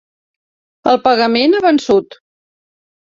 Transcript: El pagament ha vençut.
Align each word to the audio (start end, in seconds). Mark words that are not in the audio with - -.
El 0.93 0.97
pagament 1.07 1.53
ha 1.59 1.63
vençut. 1.69 2.21